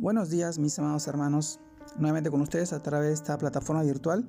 [0.00, 1.58] Buenos días, mis amados hermanos.
[1.96, 4.24] Nuevamente con ustedes a través de esta plataforma virtual.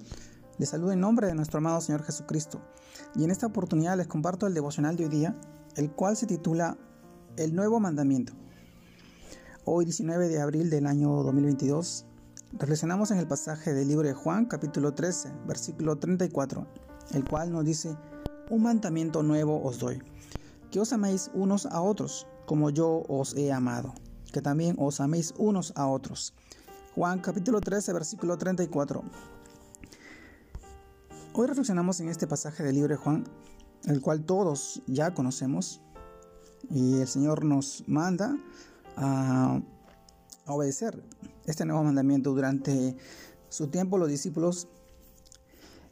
[0.57, 2.60] Les saludo en nombre de nuestro amado Señor Jesucristo.
[3.15, 5.40] Y en esta oportunidad les comparto el devocional de hoy día,
[5.76, 6.76] el cual se titula
[7.38, 8.34] El Nuevo Mandamiento.
[9.63, 12.04] Hoy, 19 de abril del año 2022,
[12.54, 16.65] reflexionamos en el pasaje del libro de Juan, capítulo 13, versículo 34,
[17.13, 17.95] el cual nos dice,
[18.49, 20.01] Un mandamiento nuevo os doy,
[20.71, 23.93] que os améis unos a otros, como yo os he amado
[24.32, 26.33] que también os améis unos a otros.
[26.96, 29.04] Juan capítulo 13, versículo 34.
[31.33, 33.23] Hoy reflexionamos en este pasaje del libro de Juan,
[33.86, 35.81] el cual todos ya conocemos,
[36.69, 38.36] y el Señor nos manda
[38.97, 39.61] a,
[40.47, 41.03] obedecer
[41.45, 42.33] este nuevo mandamiento.
[42.33, 42.97] Durante
[43.50, 44.67] su tiempo los discípulos,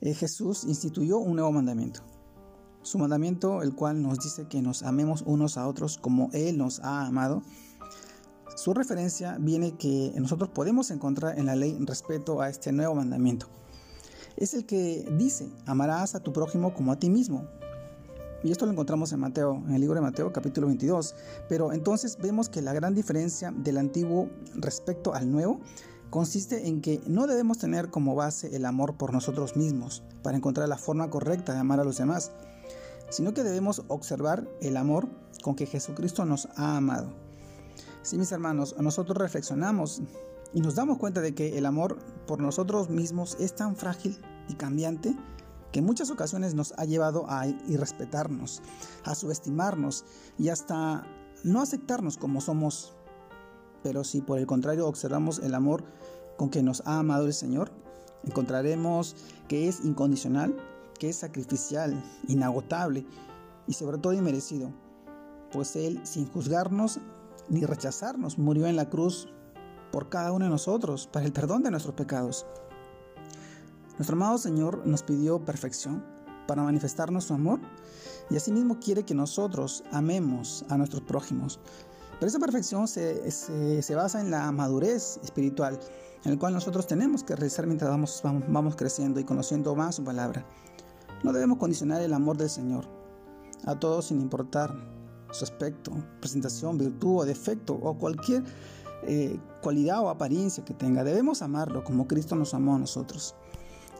[0.01, 2.01] eh, Jesús instituyó un nuevo mandamiento.
[2.81, 6.79] Su mandamiento, el cual nos dice que nos amemos unos a otros como Él nos
[6.79, 7.43] ha amado.
[8.57, 13.45] Su referencia viene que nosotros podemos encontrar en la ley respeto a este nuevo mandamiento.
[14.35, 17.45] Es el que dice, amarás a tu prójimo como a ti mismo.
[18.43, 21.13] Y esto lo encontramos en Mateo, en el libro de Mateo capítulo 22.
[21.47, 25.59] Pero entonces vemos que la gran diferencia del antiguo respecto al nuevo
[26.09, 30.67] consiste en que no debemos tener como base el amor por nosotros mismos para encontrar
[30.67, 32.31] la forma correcta de amar a los demás,
[33.11, 35.07] sino que debemos observar el amor
[35.43, 37.26] con que Jesucristo nos ha amado.
[38.07, 40.01] Sí, mis hermanos, nosotros reflexionamos
[40.53, 44.53] y nos damos cuenta de que el amor por nosotros mismos es tan frágil y
[44.53, 45.13] cambiante
[45.73, 48.61] que en muchas ocasiones nos ha llevado a irrespetarnos,
[49.03, 50.05] a subestimarnos
[50.37, 51.05] y hasta
[51.43, 52.93] no aceptarnos como somos.
[53.83, 55.83] Pero si por el contrario observamos el amor
[56.37, 57.71] con que nos ha amado el Señor,
[58.23, 59.17] encontraremos
[59.49, 60.55] que es incondicional,
[60.97, 63.05] que es sacrificial, inagotable
[63.67, 64.71] y sobre todo inmerecido,
[65.51, 67.01] pues Él, sin juzgarnos,
[67.49, 69.27] ni rechazarnos, murió en la cruz
[69.91, 72.45] por cada uno de nosotros, para el perdón de nuestros pecados.
[73.97, 76.03] Nuestro amado Señor nos pidió perfección
[76.47, 77.59] para manifestarnos su amor
[78.29, 81.59] y asimismo quiere que nosotros amemos a nuestros prójimos.
[82.19, 85.79] Pero esa perfección se, se, basa en la madurez espiritual,
[86.23, 90.03] en el cual nosotros tenemos que realizar mientras vamos, vamos creciendo y conociendo más su
[90.03, 90.45] palabra.
[91.23, 92.85] No debemos condicionar el amor del Señor
[93.65, 94.75] a todos sin importar
[95.31, 98.43] su aspecto, presentación, virtud o defecto o cualquier
[99.03, 101.03] eh, cualidad o apariencia que tenga.
[101.03, 103.35] Debemos amarlo como Cristo nos amó a nosotros.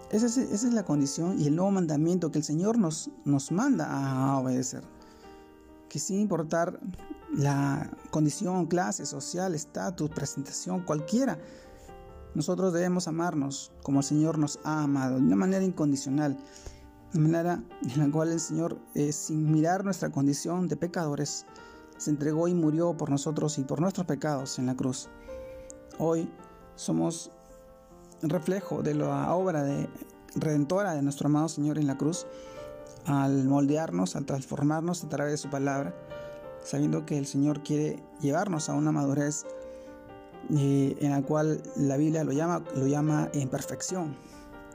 [0.10, 4.40] Esa es, la condición y el nuevo mandamiento que el Señor nos, nos manda a
[4.40, 4.82] obedecer.
[5.90, 6.80] Que sin importar
[7.34, 11.38] la condición, clase social, estatus, presentación, cualquiera,
[12.36, 16.38] nosotros debemos amarnos como el Señor nos ha amado, de una manera incondicional
[17.14, 21.46] de manera en la cual el Señor, eh, sin mirar nuestra condición de pecadores,
[21.98, 25.10] se entregó y murió por nosotros y por nuestros pecados en la cruz.
[25.98, 26.30] Hoy
[26.76, 27.32] somos
[28.22, 29.90] reflejo de la obra de,
[30.36, 32.28] redentora de nuestro amado Señor en la cruz,
[33.06, 35.96] al moldearnos, al transformarnos a través de su palabra,
[36.64, 39.46] sabiendo que el Señor quiere llevarnos a una madurez
[40.50, 42.86] eh, en la cual la Biblia lo llama, lo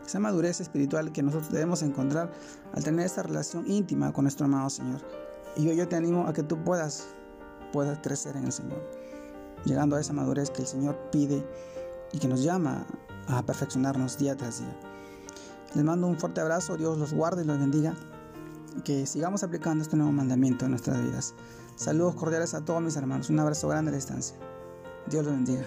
[0.06, 2.30] esa madurez espiritual que nosotros debemos encontrar
[2.72, 5.00] al tener esta relación íntima con nuestro amado Señor.
[5.56, 7.08] Y yo, yo te animo a que tú puedas,
[7.72, 8.82] puedas crecer en el Señor,
[9.64, 11.46] llegando a esa madurez que el Señor pide
[12.12, 12.86] y que nos llama
[13.28, 14.76] a perfeccionarnos día tras día.
[15.74, 17.94] Les mando un fuerte abrazo, Dios los guarde y los bendiga,
[18.84, 21.34] que sigamos aplicando este nuevo mandamiento en nuestras vidas.
[21.76, 24.36] Saludos cordiales a todos mis hermanos, un abrazo grande a la distancia.
[25.06, 25.64] Dios los bendiga.